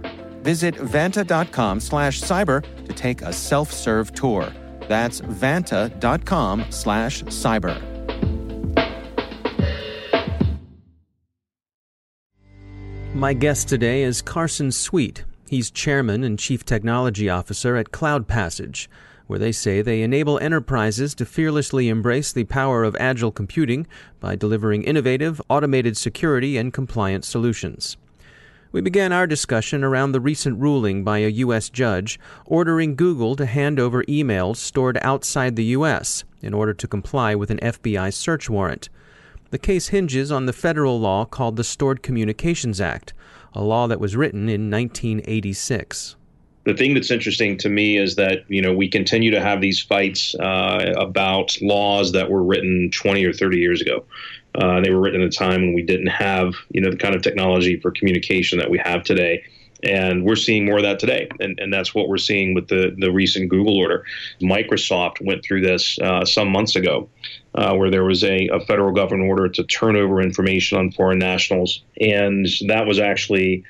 Visit 0.41 0.75
vanta.com 0.75 1.79
slash 1.79 2.21
cyber 2.21 2.63
to 2.85 2.93
take 2.93 3.21
a 3.21 3.31
self-serve 3.31 4.13
tour. 4.13 4.51
That's 4.87 5.21
vanta.com 5.21 6.65
slash 6.69 7.23
cyber. 7.23 7.81
My 13.13 13.33
guest 13.33 13.67
today 13.67 14.03
is 14.03 14.21
Carson 14.21 14.71
Sweet. 14.71 15.25
He's 15.47 15.69
chairman 15.69 16.23
and 16.23 16.39
chief 16.39 16.65
technology 16.65 17.29
officer 17.29 17.75
at 17.75 17.91
Cloud 17.91 18.25
Passage, 18.25 18.89
where 19.27 19.37
they 19.37 19.51
say 19.51 19.81
they 19.81 20.01
enable 20.01 20.39
enterprises 20.39 21.13
to 21.15 21.25
fearlessly 21.25 21.89
embrace 21.89 22.31
the 22.31 22.45
power 22.45 22.83
of 22.83 22.95
agile 22.99 23.31
computing 23.31 23.85
by 24.21 24.35
delivering 24.35 24.83
innovative, 24.83 25.41
automated 25.49 25.97
security 25.97 26.57
and 26.57 26.73
compliance 26.73 27.27
solutions. 27.27 27.97
We 28.73 28.79
began 28.79 29.11
our 29.11 29.27
discussion 29.27 29.83
around 29.83 30.13
the 30.13 30.21
recent 30.21 30.57
ruling 30.57 31.03
by 31.03 31.17
a 31.17 31.27
U.S. 31.27 31.69
judge 31.69 32.17
ordering 32.45 32.95
Google 32.95 33.35
to 33.35 33.45
hand 33.45 33.81
over 33.81 34.05
emails 34.05 34.57
stored 34.57 34.97
outside 35.01 35.57
the 35.57 35.65
U.S. 35.75 36.23
in 36.41 36.53
order 36.53 36.73
to 36.75 36.87
comply 36.87 37.35
with 37.35 37.51
an 37.51 37.59
FBI 37.59 38.13
search 38.13 38.49
warrant. 38.49 38.87
The 39.49 39.57
case 39.57 39.89
hinges 39.89 40.31
on 40.31 40.45
the 40.45 40.53
federal 40.53 41.01
law 41.01 41.25
called 41.25 41.57
the 41.57 41.65
Stored 41.65 42.01
Communications 42.01 42.79
Act, 42.79 43.13
a 43.53 43.61
law 43.61 43.87
that 43.87 43.99
was 43.99 44.15
written 44.15 44.47
in 44.47 44.71
1986 44.71 46.15
the 46.63 46.75
thing 46.75 46.93
that's 46.93 47.09
interesting 47.09 47.57
to 47.57 47.69
me 47.69 47.97
is 47.97 48.15
that 48.15 48.45
you 48.47 48.61
know 48.61 48.73
we 48.73 48.87
continue 48.87 49.31
to 49.31 49.41
have 49.41 49.61
these 49.61 49.81
fights 49.81 50.35
uh, 50.35 50.93
about 50.97 51.57
laws 51.61 52.11
that 52.11 52.29
were 52.29 52.43
written 52.43 52.91
20 52.91 53.25
or 53.25 53.33
30 53.33 53.57
years 53.57 53.81
ago 53.81 54.05
uh, 54.55 54.81
they 54.81 54.91
were 54.91 54.99
written 54.99 55.21
at 55.21 55.27
a 55.27 55.31
time 55.31 55.61
when 55.61 55.73
we 55.73 55.81
didn't 55.81 56.07
have, 56.07 56.53
you 56.69 56.81
know, 56.81 56.91
the 56.91 56.97
kind 56.97 57.15
of 57.15 57.21
technology 57.21 57.79
for 57.79 57.91
communication 57.91 58.59
that 58.59 58.69
we 58.69 58.77
have 58.77 59.03
today. 59.03 59.43
And 59.83 60.23
we're 60.23 60.35
seeing 60.35 60.65
more 60.65 60.77
of 60.77 60.83
that 60.83 60.99
today. 60.99 61.27
And, 61.39 61.59
and 61.59 61.73
that's 61.73 61.95
what 61.95 62.07
we're 62.07 62.17
seeing 62.17 62.53
with 62.53 62.67
the, 62.67 62.95
the 62.99 63.11
recent 63.11 63.49
Google 63.49 63.77
order. 63.77 64.05
Microsoft 64.39 65.25
went 65.25 65.43
through 65.43 65.61
this 65.61 65.97
uh, 65.99 66.23
some 66.23 66.51
months 66.51 66.75
ago, 66.75 67.09
uh, 67.55 67.73
where 67.75 67.89
there 67.89 68.03
was 68.03 68.23
a, 68.23 68.47
a 68.53 68.59
federal 68.59 68.93
government 68.93 69.27
order 69.27 69.49
to 69.49 69.63
turn 69.63 69.95
over 69.95 70.21
information 70.21 70.77
on 70.77 70.91
foreign 70.91 71.17
nationals. 71.17 71.83
And 71.99 72.47
that 72.67 72.85
was 72.85 72.99
actually 72.99 73.63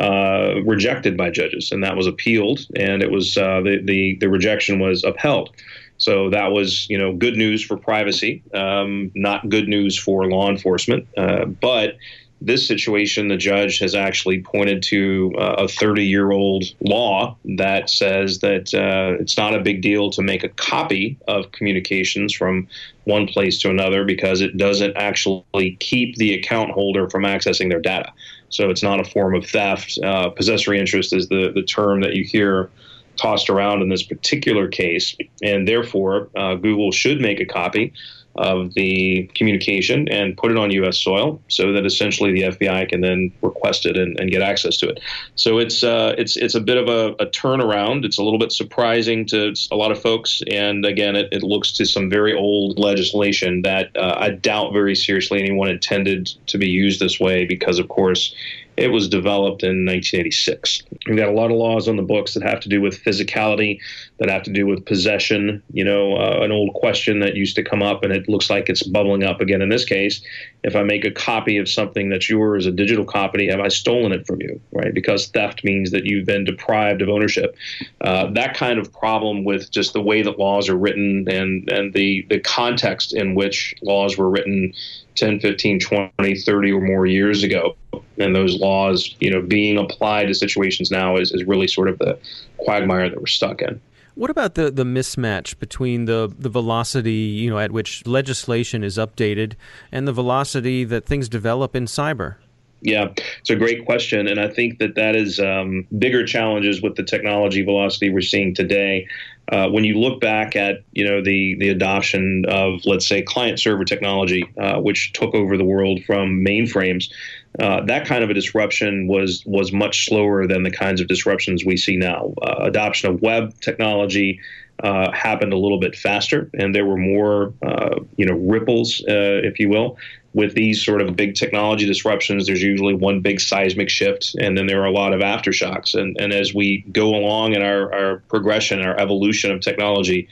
uh, 0.00 0.62
rejected 0.64 1.16
by 1.16 1.28
judges, 1.30 1.72
and 1.72 1.82
that 1.82 1.96
was 1.96 2.06
appealed, 2.06 2.60
and 2.76 3.02
it 3.02 3.10
was 3.10 3.36
uh, 3.36 3.60
the, 3.62 3.80
the 3.82 4.16
the 4.20 4.28
rejection 4.28 4.78
was 4.78 5.02
upheld. 5.02 5.50
So 5.98 6.30
that 6.30 6.52
was, 6.52 6.88
you 6.88 6.96
know, 6.96 7.12
good 7.12 7.36
news 7.36 7.62
for 7.62 7.76
privacy, 7.76 8.42
um, 8.54 9.10
not 9.14 9.48
good 9.48 9.68
news 9.68 9.98
for 9.98 10.26
law 10.26 10.48
enforcement. 10.48 11.06
Uh, 11.16 11.44
but 11.44 11.96
this 12.40 12.66
situation, 12.66 13.26
the 13.26 13.36
judge 13.36 13.80
has 13.80 13.96
actually 13.96 14.40
pointed 14.42 14.82
to 14.84 15.34
uh, 15.38 15.56
a 15.58 15.68
30 15.68 16.06
year 16.06 16.30
old 16.30 16.64
law 16.80 17.36
that 17.56 17.90
says 17.90 18.38
that 18.38 18.72
uh, 18.74 19.20
it's 19.20 19.36
not 19.36 19.54
a 19.54 19.60
big 19.60 19.82
deal 19.82 20.10
to 20.10 20.22
make 20.22 20.44
a 20.44 20.48
copy 20.50 21.18
of 21.26 21.50
communications 21.50 22.32
from 22.32 22.68
one 23.04 23.26
place 23.26 23.58
to 23.60 23.70
another 23.70 24.04
because 24.04 24.40
it 24.40 24.56
doesn't 24.56 24.96
actually 24.96 25.76
keep 25.80 26.14
the 26.16 26.34
account 26.34 26.70
holder 26.70 27.10
from 27.10 27.22
accessing 27.22 27.68
their 27.68 27.80
data. 27.80 28.12
So 28.50 28.70
it's 28.70 28.82
not 28.82 29.00
a 29.00 29.04
form 29.04 29.34
of 29.34 29.44
theft. 29.44 29.98
Uh, 30.02 30.30
possessory 30.30 30.78
interest 30.78 31.12
is 31.12 31.28
the, 31.28 31.50
the 31.52 31.62
term 31.62 32.00
that 32.02 32.14
you 32.14 32.24
hear 32.24 32.70
tossed 33.18 33.50
around 33.50 33.82
in 33.82 33.88
this 33.88 34.02
particular 34.02 34.68
case, 34.68 35.16
and 35.42 35.66
therefore 35.66 36.28
uh, 36.36 36.54
Google 36.54 36.92
should 36.92 37.20
make 37.20 37.40
a 37.40 37.46
copy 37.46 37.92
of 38.38 38.72
the 38.74 39.28
communication 39.34 40.08
and 40.08 40.36
put 40.36 40.52
it 40.52 40.56
on 40.56 40.70
U.S. 40.70 40.96
soil, 40.98 41.42
so 41.48 41.72
that 41.72 41.84
essentially 41.84 42.32
the 42.32 42.42
FBI 42.42 42.88
can 42.88 43.00
then 43.00 43.32
request 43.42 43.84
it 43.84 43.96
and, 43.96 44.18
and 44.20 44.30
get 44.30 44.42
access 44.42 44.76
to 44.76 44.88
it. 44.88 45.00
So 45.34 45.58
it's 45.58 45.82
uh, 45.82 46.14
it's 46.16 46.36
it's 46.36 46.54
a 46.54 46.60
bit 46.60 46.76
of 46.76 46.88
a, 46.88 47.14
a, 47.22 47.26
turnaround. 47.26 48.04
It's 48.04 48.16
a 48.16 48.22
little 48.22 48.38
bit 48.38 48.52
surprising 48.52 49.26
to 49.26 49.54
a 49.72 49.76
lot 49.76 49.90
of 49.90 50.00
folks, 50.00 50.40
and 50.50 50.84
again, 50.84 51.16
it, 51.16 51.28
it 51.32 51.42
looks 51.42 51.72
to 51.72 51.84
some 51.84 52.08
very 52.08 52.32
old 52.32 52.78
legislation 52.78 53.62
that 53.62 53.90
uh, 53.96 54.14
I 54.16 54.30
doubt 54.30 54.72
very 54.72 54.94
seriously 54.94 55.40
anyone 55.40 55.68
intended 55.68 56.30
to 56.46 56.58
be 56.58 56.68
used 56.68 57.00
this 57.00 57.18
way, 57.18 57.44
because 57.44 57.80
of 57.80 57.88
course 57.88 58.34
it 58.78 58.92
was 58.92 59.08
developed 59.08 59.64
in 59.64 59.84
1986. 59.84 60.84
We've 61.08 61.16
got 61.16 61.28
a 61.28 61.32
lot 61.32 61.50
of 61.50 61.56
laws 61.56 61.88
on 61.88 61.96
the 61.96 62.02
books 62.02 62.34
that 62.34 62.44
have 62.44 62.60
to 62.60 62.68
do 62.68 62.80
with 62.80 63.02
physicality, 63.02 63.80
that 64.18 64.30
have 64.30 64.44
to 64.44 64.52
do 64.52 64.66
with 64.66 64.86
possession. 64.86 65.62
You 65.72 65.84
know, 65.84 66.16
uh, 66.16 66.40
an 66.42 66.52
old 66.52 66.74
question 66.74 67.18
that 67.20 67.34
used 67.34 67.56
to 67.56 67.64
come 67.64 67.82
up, 67.82 68.04
and 68.04 68.12
it 68.12 68.28
looks 68.28 68.48
like 68.48 68.68
it's 68.68 68.84
bubbling 68.84 69.24
up 69.24 69.40
again 69.40 69.62
in 69.62 69.68
this 69.68 69.84
case. 69.84 70.22
If 70.62 70.76
I 70.76 70.84
make 70.84 71.04
a 71.04 71.10
copy 71.10 71.58
of 71.58 71.68
something 71.68 72.08
that's 72.08 72.30
yours, 72.30 72.66
a 72.66 72.70
digital 72.70 73.04
copy, 73.04 73.48
have 73.48 73.60
I 73.60 73.68
stolen 73.68 74.12
it 74.12 74.26
from 74.26 74.40
you? 74.40 74.60
Right? 74.72 74.94
Because 74.94 75.26
theft 75.26 75.64
means 75.64 75.90
that 75.90 76.04
you've 76.04 76.26
been 76.26 76.44
deprived 76.44 77.02
of 77.02 77.08
ownership. 77.08 77.56
Uh, 78.00 78.30
that 78.32 78.54
kind 78.54 78.78
of 78.78 78.92
problem 78.92 79.44
with 79.44 79.72
just 79.72 79.92
the 79.92 80.02
way 80.02 80.22
that 80.22 80.38
laws 80.38 80.68
are 80.68 80.76
written 80.76 81.26
and 81.28 81.68
and 81.70 81.92
the 81.94 82.24
the 82.30 82.38
context 82.38 83.12
in 83.12 83.34
which 83.34 83.74
laws 83.82 84.16
were 84.16 84.30
written 84.30 84.72
10, 85.18 85.40
15, 85.40 85.80
20, 85.80 86.34
30 86.34 86.72
or 86.72 86.80
more 86.80 87.06
years 87.06 87.42
ago. 87.42 87.76
And 88.18 88.34
those 88.34 88.58
laws, 88.58 89.14
you 89.20 89.30
know, 89.30 89.42
being 89.42 89.78
applied 89.78 90.26
to 90.26 90.34
situations 90.34 90.90
now 90.90 91.16
is, 91.16 91.32
is 91.32 91.44
really 91.44 91.68
sort 91.68 91.88
of 91.88 91.98
the 91.98 92.18
quagmire 92.56 93.08
that 93.08 93.18
we're 93.18 93.26
stuck 93.26 93.62
in. 93.62 93.80
What 94.14 94.30
about 94.30 94.56
the, 94.56 94.70
the 94.72 94.84
mismatch 94.84 95.58
between 95.60 96.06
the, 96.06 96.32
the 96.36 96.48
velocity, 96.48 97.12
you 97.12 97.50
know, 97.50 97.58
at 97.60 97.70
which 97.70 98.04
legislation 98.04 98.82
is 98.82 98.98
updated 98.98 99.54
and 99.92 100.08
the 100.08 100.12
velocity 100.12 100.82
that 100.84 101.06
things 101.06 101.28
develop 101.28 101.76
in 101.76 101.86
cyber? 101.86 102.34
Yeah, 102.80 103.08
it's 103.40 103.50
a 103.50 103.56
great 103.56 103.84
question, 103.84 104.28
and 104.28 104.38
I 104.38 104.48
think 104.48 104.78
that 104.78 104.94
that 104.94 105.16
is 105.16 105.40
um, 105.40 105.86
bigger 105.98 106.24
challenges 106.24 106.80
with 106.80 106.94
the 106.94 107.02
technology 107.02 107.62
velocity 107.62 108.08
we're 108.08 108.20
seeing 108.20 108.54
today. 108.54 109.08
Uh, 109.50 109.68
when 109.68 109.82
you 109.82 109.98
look 109.98 110.20
back 110.20 110.54
at 110.54 110.82
you 110.92 111.04
know 111.04 111.22
the 111.22 111.56
the 111.58 111.70
adoption 111.70 112.44
of 112.48 112.80
let's 112.84 113.06
say 113.06 113.22
client 113.22 113.58
server 113.58 113.84
technology, 113.84 114.44
uh, 114.60 114.78
which 114.78 115.12
took 115.12 115.34
over 115.34 115.56
the 115.56 115.64
world 115.64 116.00
from 116.04 116.44
mainframes, 116.44 117.10
uh, 117.58 117.80
that 117.86 118.06
kind 118.06 118.22
of 118.22 118.30
a 118.30 118.34
disruption 118.34 119.08
was 119.08 119.42
was 119.44 119.72
much 119.72 120.04
slower 120.06 120.46
than 120.46 120.62
the 120.62 120.70
kinds 120.70 121.00
of 121.00 121.08
disruptions 121.08 121.64
we 121.64 121.76
see 121.76 121.96
now. 121.96 122.32
Uh, 122.42 122.56
adoption 122.60 123.10
of 123.10 123.20
web 123.22 123.58
technology. 123.60 124.40
Uh, 124.80 125.10
happened 125.10 125.52
a 125.52 125.58
little 125.58 125.80
bit 125.80 125.96
faster, 125.96 126.48
and 126.54 126.72
there 126.72 126.86
were 126.86 126.96
more, 126.96 127.52
uh, 127.66 127.98
you 128.16 128.24
know, 128.24 128.34
ripples, 128.34 129.02
if 129.08 129.58
you 129.58 129.68
will, 129.68 129.98
with 130.34 130.54
these 130.54 130.84
sort 130.84 131.00
of 131.00 131.16
big 131.16 131.34
technology 131.34 131.86
disruptions, 131.86 132.46
there's 132.46 132.62
usually 132.62 132.94
one 132.94 133.20
big 133.20 133.40
seismic 133.40 133.88
shift, 133.88 134.36
and 134.40 134.56
then 134.56 134.66
there 134.66 134.82
are 134.82 134.86
a 134.86 134.92
lot 134.92 135.12
of 135.12 135.20
aftershocks. 135.20 135.94
And, 135.94 136.16
and 136.20 136.32
as 136.32 136.54
we 136.54 136.84
go 136.92 137.14
along 137.14 137.54
in 137.54 137.62
our, 137.62 137.92
our 137.94 138.18
progression, 138.28 138.80
our 138.80 138.98
evolution 138.98 139.50
of 139.50 139.60
technology, 139.60 140.28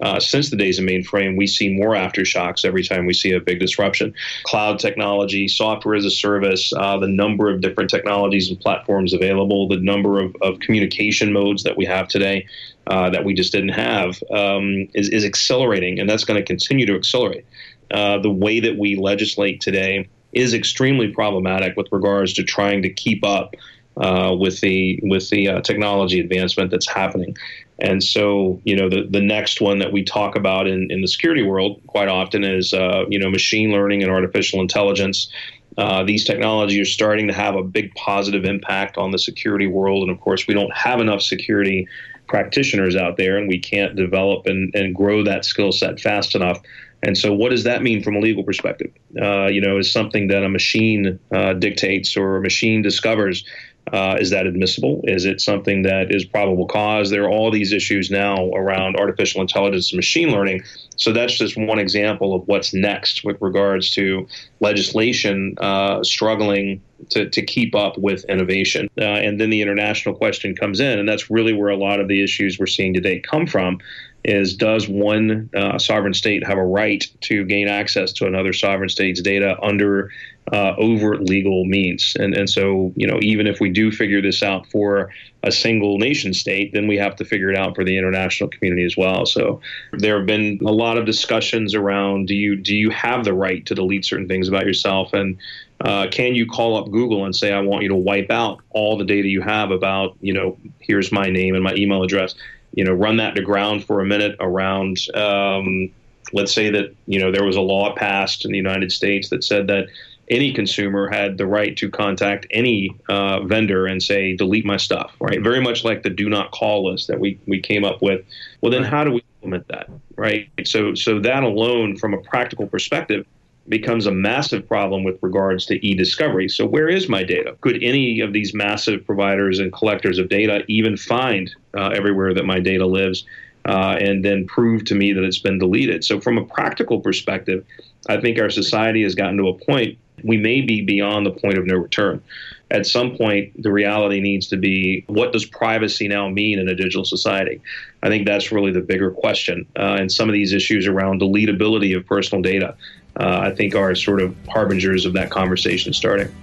uh, 0.00 0.20
since 0.20 0.50
the 0.50 0.56
days 0.56 0.78
of 0.78 0.84
mainframe, 0.84 1.36
we 1.36 1.46
see 1.46 1.68
more 1.68 1.94
aftershocks 1.94 2.64
every 2.64 2.82
time 2.82 3.06
we 3.06 3.12
see 3.12 3.32
a 3.32 3.40
big 3.40 3.58
disruption. 3.58 4.14
Cloud 4.44 4.78
technology, 4.78 5.48
software 5.48 5.94
as 5.94 6.04
a 6.04 6.10
service, 6.10 6.72
uh, 6.76 6.96
the 6.98 7.08
number 7.08 7.50
of 7.50 7.60
different 7.60 7.90
technologies 7.90 8.48
and 8.48 8.58
platforms 8.60 9.12
available, 9.12 9.68
the 9.68 9.80
number 9.80 10.22
of, 10.22 10.34
of 10.40 10.60
communication 10.60 11.32
modes 11.32 11.64
that 11.64 11.76
we 11.76 11.84
have 11.84 12.08
today 12.08 12.46
uh, 12.86 13.10
that 13.10 13.24
we 13.24 13.34
just 13.34 13.52
didn't 13.52 13.70
have 13.70 14.22
um, 14.30 14.88
is, 14.94 15.08
is 15.10 15.24
accelerating, 15.24 15.98
and 15.98 16.08
that's 16.08 16.24
going 16.24 16.38
to 16.38 16.46
continue 16.46 16.86
to 16.86 16.94
accelerate. 16.94 17.44
Uh, 17.90 18.18
the 18.18 18.30
way 18.30 18.60
that 18.60 18.76
we 18.78 18.96
legislate 18.96 19.60
today 19.60 20.08
is 20.32 20.54
extremely 20.54 21.08
problematic 21.08 21.76
with 21.76 21.88
regards 21.90 22.32
to 22.34 22.42
trying 22.42 22.82
to 22.82 22.90
keep 22.92 23.24
up 23.24 23.54
uh, 23.96 24.34
with 24.38 24.60
the 24.60 25.00
with 25.02 25.28
the 25.30 25.48
uh, 25.48 25.60
technology 25.60 26.20
advancement 26.20 26.70
that's 26.70 26.88
happening. 26.88 27.36
And 27.80 28.02
so, 28.02 28.60
you 28.64 28.76
know, 28.76 28.88
the, 28.88 29.06
the 29.08 29.22
next 29.22 29.60
one 29.60 29.78
that 29.78 29.92
we 29.92 30.04
talk 30.04 30.36
about 30.36 30.66
in, 30.66 30.90
in 30.90 31.00
the 31.00 31.08
security 31.08 31.42
world 31.42 31.80
quite 31.86 32.08
often 32.08 32.44
is, 32.44 32.74
uh, 32.74 33.04
you 33.08 33.18
know, 33.18 33.30
machine 33.30 33.72
learning 33.72 34.02
and 34.02 34.12
artificial 34.12 34.60
intelligence. 34.60 35.32
Uh, 35.78 36.04
these 36.04 36.24
technologies 36.24 36.80
are 36.80 36.90
starting 36.90 37.26
to 37.28 37.32
have 37.32 37.56
a 37.56 37.62
big 37.62 37.94
positive 37.94 38.44
impact 38.44 38.98
on 38.98 39.12
the 39.12 39.18
security 39.18 39.66
world. 39.66 40.02
And 40.02 40.10
of 40.10 40.20
course, 40.20 40.46
we 40.46 40.52
don't 40.52 40.74
have 40.74 41.00
enough 41.00 41.22
security 41.22 41.88
practitioners 42.28 42.96
out 42.96 43.16
there, 43.16 43.38
and 43.38 43.48
we 43.48 43.58
can't 43.58 43.96
develop 43.96 44.46
and, 44.46 44.74
and 44.74 44.94
grow 44.94 45.24
that 45.24 45.44
skill 45.44 45.72
set 45.72 45.98
fast 46.00 46.34
enough 46.34 46.60
and 47.02 47.16
so, 47.16 47.32
what 47.32 47.50
does 47.50 47.64
that 47.64 47.82
mean 47.82 48.02
from 48.02 48.16
a 48.16 48.20
legal 48.20 48.44
perspective? 48.44 48.92
Uh, 49.20 49.46
you 49.46 49.60
know, 49.60 49.78
is 49.78 49.90
something 49.90 50.28
that 50.28 50.44
a 50.44 50.48
machine 50.48 51.18
uh, 51.32 51.54
dictates 51.54 52.16
or 52.16 52.36
a 52.36 52.40
machine 52.40 52.82
discovers? 52.82 53.44
Uh, 53.92 54.16
is 54.20 54.30
that 54.30 54.46
admissible? 54.46 55.00
Is 55.04 55.24
it 55.24 55.40
something 55.40 55.82
that 55.82 56.14
is 56.14 56.24
probable 56.24 56.66
cause? 56.66 57.10
There 57.10 57.24
are 57.24 57.30
all 57.30 57.50
these 57.50 57.72
issues 57.72 58.10
now 58.10 58.50
around 58.50 58.96
artificial 58.96 59.40
intelligence 59.40 59.90
and 59.90 59.96
machine 59.96 60.30
learning. 60.30 60.62
So 60.96 61.12
that's 61.12 61.36
just 61.36 61.56
one 61.56 61.78
example 61.78 62.34
of 62.34 62.46
what's 62.46 62.72
next 62.72 63.24
with 63.24 63.38
regards 63.40 63.90
to 63.92 64.28
legislation 64.60 65.54
uh, 65.58 66.04
struggling 66.04 66.82
to, 67.08 67.28
to 67.30 67.42
keep 67.42 67.74
up 67.74 67.98
with 67.98 68.24
innovation. 68.24 68.88
Uh, 68.98 69.04
and 69.04 69.40
then 69.40 69.50
the 69.50 69.62
international 69.62 70.14
question 70.14 70.54
comes 70.54 70.78
in, 70.78 70.98
and 70.98 71.08
that's 71.08 71.30
really 71.30 71.54
where 71.54 71.70
a 71.70 71.76
lot 71.76 71.98
of 71.98 72.06
the 72.06 72.22
issues 72.22 72.58
we're 72.58 72.66
seeing 72.66 72.94
today 72.94 73.18
come 73.18 73.46
from 73.46 73.78
is 74.24 74.54
does 74.54 74.88
one 74.88 75.48
uh, 75.56 75.78
sovereign 75.78 76.14
state 76.14 76.46
have 76.46 76.58
a 76.58 76.64
right 76.64 77.06
to 77.22 77.44
gain 77.44 77.68
access 77.68 78.12
to 78.12 78.26
another 78.26 78.52
sovereign 78.52 78.88
state's 78.88 79.22
data 79.22 79.56
under 79.62 80.10
uh, 80.52 80.74
overt 80.76 81.22
legal 81.22 81.64
means? 81.64 82.16
And 82.18 82.34
and 82.34 82.48
so 82.48 82.92
you 82.96 83.06
know 83.06 83.18
even 83.22 83.46
if 83.46 83.60
we 83.60 83.70
do 83.70 83.90
figure 83.90 84.20
this 84.20 84.42
out 84.42 84.66
for 84.66 85.10
a 85.42 85.50
single 85.50 85.96
nation 85.98 86.34
state, 86.34 86.72
then 86.74 86.86
we 86.86 86.98
have 86.98 87.16
to 87.16 87.24
figure 87.24 87.50
it 87.50 87.56
out 87.56 87.74
for 87.74 87.84
the 87.84 87.96
international 87.96 88.50
community 88.50 88.84
as 88.84 88.96
well. 88.96 89.24
So 89.24 89.60
there 89.92 90.18
have 90.18 90.26
been 90.26 90.58
a 90.64 90.72
lot 90.72 90.98
of 90.98 91.06
discussions 91.06 91.74
around 91.74 92.26
do 92.26 92.34
you 92.34 92.56
do 92.56 92.74
you 92.74 92.90
have 92.90 93.24
the 93.24 93.34
right 93.34 93.64
to 93.66 93.74
delete 93.74 94.04
certain 94.04 94.28
things 94.28 94.48
about 94.48 94.66
yourself 94.66 95.12
and 95.12 95.38
uh, 95.82 96.08
can 96.10 96.34
you 96.34 96.46
call 96.46 96.76
up 96.76 96.90
Google 96.90 97.24
and 97.24 97.34
say, 97.34 97.52
I 97.52 97.60
want 97.60 97.82
you 97.82 97.88
to 97.88 97.96
wipe 97.96 98.30
out 98.30 98.60
all 98.70 98.98
the 98.98 99.04
data 99.04 99.28
you 99.28 99.40
have 99.40 99.70
about, 99.70 100.14
you 100.20 100.34
know, 100.34 100.58
here's 100.78 101.10
my 101.10 101.30
name 101.30 101.54
and 101.54 101.64
my 101.64 101.74
email 101.74 102.02
address? 102.02 102.34
You 102.72 102.84
know, 102.84 102.92
run 102.92 103.16
that 103.16 103.34
to 103.34 103.42
ground 103.42 103.84
for 103.84 104.00
a 104.00 104.04
minute 104.04 104.36
around, 104.40 104.98
um, 105.14 105.90
let's 106.32 106.52
say 106.52 106.70
that, 106.70 106.94
you 107.06 107.18
know, 107.18 107.32
there 107.32 107.44
was 107.44 107.56
a 107.56 107.60
law 107.60 107.94
passed 107.94 108.44
in 108.44 108.50
the 108.50 108.56
United 108.56 108.92
States 108.92 109.28
that 109.30 109.42
said 109.44 109.66
that 109.66 109.88
any 110.28 110.52
consumer 110.52 111.08
had 111.08 111.38
the 111.38 111.46
right 111.46 111.76
to 111.76 111.90
contact 111.90 112.46
any 112.52 112.94
uh, 113.08 113.40
vendor 113.40 113.86
and 113.86 114.00
say, 114.00 114.36
delete 114.36 114.64
my 114.64 114.76
stuff, 114.76 115.12
right? 115.20 115.42
Very 115.42 115.60
much 115.60 115.84
like 115.84 116.04
the 116.04 116.10
do 116.10 116.28
not 116.28 116.52
call 116.52 116.90
list 116.90 117.08
that 117.08 117.18
we, 117.18 117.38
we 117.46 117.60
came 117.60 117.84
up 117.84 118.00
with. 118.00 118.24
Well, 118.60 118.70
then 118.70 118.84
how 118.84 119.02
do 119.02 119.10
we 119.10 119.24
implement 119.42 119.66
that, 119.68 119.90
right? 120.14 120.48
So, 120.64 120.94
so 120.94 121.18
that 121.18 121.42
alone, 121.42 121.96
from 121.96 122.14
a 122.14 122.18
practical 122.18 122.68
perspective, 122.68 123.26
becomes 123.70 124.06
a 124.06 124.10
massive 124.12 124.68
problem 124.68 125.04
with 125.04 125.16
regards 125.22 125.64
to 125.66 125.86
e-discovery. 125.86 126.48
So 126.48 126.66
where 126.66 126.88
is 126.88 127.08
my 127.08 127.22
data? 127.22 127.56
Could 127.60 127.82
any 127.82 128.20
of 128.20 128.32
these 128.32 128.52
massive 128.52 129.06
providers 129.06 129.60
and 129.60 129.72
collectors 129.72 130.18
of 130.18 130.28
data 130.28 130.64
even 130.68 130.96
find 130.96 131.50
uh, 131.74 131.88
everywhere 131.88 132.34
that 132.34 132.44
my 132.44 132.60
data 132.60 132.84
lives 132.84 133.24
uh, 133.66 133.96
and 134.00 134.24
then 134.24 134.46
prove 134.46 134.84
to 134.86 134.94
me 134.94 135.12
that 135.12 135.24
it's 135.24 135.38
been 135.38 135.58
deleted? 135.58 136.04
So 136.04 136.20
from 136.20 136.36
a 136.36 136.44
practical 136.44 137.00
perspective, 137.00 137.64
I 138.08 138.20
think 138.20 138.38
our 138.38 138.50
society 138.50 139.02
has 139.04 139.14
gotten 139.14 139.38
to 139.38 139.48
a 139.48 139.54
point 139.54 139.96
we 140.24 140.36
may 140.36 140.60
be 140.60 140.82
beyond 140.82 141.26
the 141.26 141.30
point 141.30 141.58
of 141.58 141.66
no 141.66 141.76
return. 141.76 142.22
At 142.70 142.86
some 142.86 143.16
point, 143.16 143.60
the 143.60 143.72
reality 143.72 144.20
needs 144.20 144.46
to 144.48 144.56
be 144.56 145.04
what 145.08 145.32
does 145.32 145.44
privacy 145.44 146.06
now 146.06 146.28
mean 146.28 146.58
in 146.58 146.68
a 146.68 146.74
digital 146.74 147.04
society? 147.04 147.60
I 148.02 148.08
think 148.08 148.26
that's 148.26 148.52
really 148.52 148.70
the 148.70 148.80
bigger 148.80 149.10
question. 149.10 149.66
Uh, 149.76 149.96
and 149.98 150.10
some 150.10 150.28
of 150.28 150.32
these 150.32 150.52
issues 150.52 150.86
around 150.86 151.20
deletability 151.20 151.96
of 151.96 152.06
personal 152.06 152.42
data 152.42 152.76
uh, 153.20 153.40
I 153.42 153.54
think 153.54 153.74
are 153.74 153.94
sort 153.94 154.22
of 154.22 154.34
harbingers 154.48 155.04
of 155.04 155.12
that 155.12 155.30
conversation 155.30 155.92
starting. 155.92 156.34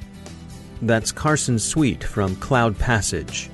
That's 0.82 1.12
Carson 1.12 1.58
Sweet 1.58 2.04
from 2.04 2.36
Cloud 2.36 2.78
Passage. 2.78 3.50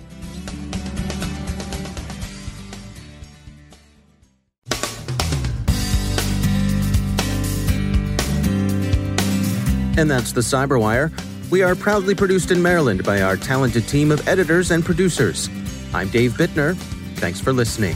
And 9.96 10.10
that's 10.10 10.32
the 10.34 10.42
Cyberwire. 10.42 11.12
We 11.50 11.62
are 11.62 11.76
proudly 11.76 12.16
produced 12.16 12.52
in 12.52 12.62
Maryland 12.62 13.06
by 13.06 13.22
our 13.22 13.38
talented 13.38 13.88
team 13.88 14.12
of 14.12 14.28
editors 14.28 14.72
and 14.72 14.84
producers. 14.84 15.50
I'm 15.94 16.10
Dave 16.10 16.34
Bittner. 16.34 16.76
Thanks 17.18 17.40
for 17.40 17.54
listening. 17.54 17.96